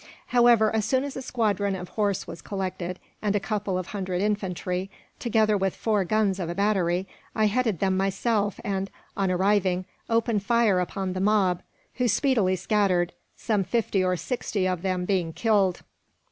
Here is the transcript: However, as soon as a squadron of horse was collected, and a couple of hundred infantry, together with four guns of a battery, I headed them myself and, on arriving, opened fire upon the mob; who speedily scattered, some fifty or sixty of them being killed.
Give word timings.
However, 0.29 0.75
as 0.75 0.83
soon 0.83 1.03
as 1.03 1.15
a 1.15 1.21
squadron 1.21 1.75
of 1.75 1.89
horse 1.89 2.25
was 2.25 2.41
collected, 2.41 2.97
and 3.21 3.35
a 3.35 3.39
couple 3.39 3.77
of 3.77 3.85
hundred 3.85 4.19
infantry, 4.19 4.89
together 5.19 5.55
with 5.55 5.75
four 5.75 6.05
guns 6.05 6.39
of 6.39 6.49
a 6.49 6.55
battery, 6.55 7.07
I 7.35 7.45
headed 7.45 7.77
them 7.77 7.97
myself 7.97 8.59
and, 8.63 8.89
on 9.15 9.29
arriving, 9.29 9.85
opened 10.09 10.41
fire 10.41 10.79
upon 10.79 11.13
the 11.13 11.21
mob; 11.21 11.61
who 11.97 12.07
speedily 12.07 12.55
scattered, 12.55 13.13
some 13.35 13.63
fifty 13.63 14.03
or 14.03 14.17
sixty 14.17 14.67
of 14.67 14.81
them 14.81 15.05
being 15.05 15.33
killed. 15.33 15.83